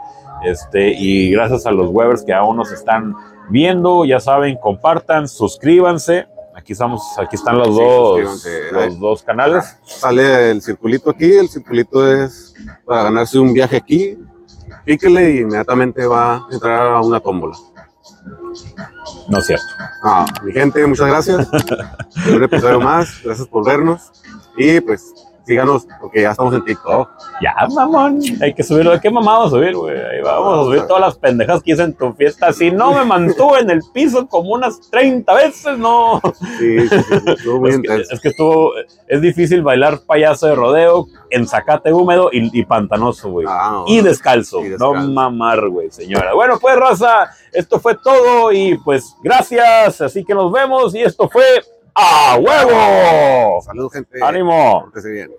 Este, 0.43 0.93
y 0.97 1.31
gracias 1.31 1.65
a 1.65 1.71
los 1.71 1.89
webers 1.91 2.23
que 2.23 2.33
aún 2.33 2.57
nos 2.57 2.71
están 2.71 3.15
viendo, 3.49 4.03
ya 4.03 4.19
saben, 4.19 4.57
compartan, 4.57 5.27
suscríbanse. 5.27 6.27
Aquí 6.55 6.73
estamos, 6.73 7.01
aquí 7.17 7.35
están 7.35 7.57
los 7.57 7.75
dos, 7.75 8.45
los 8.71 8.99
dos 8.99 9.23
canales. 9.23 9.77
Sale 9.83 10.51
el 10.51 10.61
circulito 10.61 11.09
aquí, 11.11 11.31
el 11.33 11.47
circulito 11.49 12.11
es 12.11 12.53
para 12.85 13.03
ganarse 13.03 13.37
un 13.39 13.53
viaje 13.53 13.77
aquí. 13.77 14.17
Píquele 14.85 15.31
y 15.31 15.37
inmediatamente 15.39 16.05
va 16.05 16.35
a 16.35 16.47
entrar 16.51 16.87
a 16.93 17.01
una 17.01 17.19
tómbola. 17.19 17.55
No 19.27 19.39
es 19.39 19.45
cierto. 19.45 19.65
Ah, 20.03 20.25
mi 20.43 20.51
gente, 20.51 20.85
muchas 20.85 21.07
gracias. 21.07 21.47
Un 22.33 22.43
episodio 22.43 22.79
más, 22.79 23.21
gracias 23.23 23.47
por 23.47 23.65
vernos. 23.65 24.11
Y 24.57 24.79
pues 24.81 25.13
síganos, 25.45 25.87
porque 26.01 26.21
ya 26.21 26.31
estamos 26.31 26.53
en 26.53 26.65
TikTok. 26.65 27.09
Ya, 27.41 27.55
mamón, 27.73 28.19
hay 28.41 28.53
que 28.53 28.63
subirlo. 28.63 28.99
¿Qué 28.99 29.09
mamamos 29.09 29.47
a 29.47 29.49
subir, 29.57 29.75
güey? 29.75 29.97
Ahí 29.97 30.21
vamos 30.21 30.59
a 30.59 30.63
subir 30.63 30.87
todas 30.87 31.01
las 31.01 31.17
pendejas 31.17 31.61
que 31.61 31.71
hice 31.71 31.83
en 31.83 31.93
tu 31.93 32.11
fiesta. 32.13 32.51
Si 32.51 32.71
no 32.71 32.93
me 32.93 33.05
mantuve 33.05 33.59
en 33.59 33.69
el 33.69 33.81
piso 33.93 34.27
como 34.27 34.53
unas 34.53 34.79
30 34.89 35.33
veces, 35.33 35.77
no. 35.77 36.21
Sí, 36.57 36.87
sí, 36.87 36.89
sí, 36.89 37.03
sí, 37.09 37.31
estuvo 37.31 37.59
muy 37.59 37.71
Es 37.71 37.79
que, 37.79 37.95
es 37.95 38.19
que 38.21 38.29
estuvo, 38.29 38.71
es 39.07 39.21
difícil 39.21 39.61
bailar 39.61 39.99
payaso 40.05 40.47
de 40.47 40.55
rodeo 40.55 41.07
en 41.29 41.47
zacate 41.47 41.93
húmedo 41.93 42.29
y, 42.31 42.57
y 42.57 42.65
pantanoso, 42.65 43.29
güey. 43.29 43.45
Ah, 43.49 43.83
Y 43.87 44.01
descalzo. 44.01 44.61
Y 44.61 44.69
descalzo. 44.69 44.93
No 44.95 45.11
mamar, 45.11 45.67
güey, 45.69 45.91
señora. 45.91 46.33
Bueno, 46.33 46.59
pues, 46.59 46.75
raza, 46.75 47.29
esto 47.51 47.79
fue 47.79 47.95
todo 47.95 48.51
y 48.51 48.77
pues 48.77 49.15
gracias. 49.23 50.01
Así 50.01 50.23
que 50.23 50.33
nos 50.33 50.51
vemos 50.51 50.93
y 50.95 51.01
esto 51.01 51.29
fue 51.29 51.43
¡A 51.95 52.37
huevo! 52.37 53.61
Salud, 53.61 53.89
gente. 53.89 54.19
¡Ánimo! 54.21 54.91
Bien. 55.03 55.31